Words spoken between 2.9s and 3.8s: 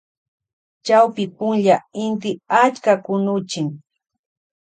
kunuchin.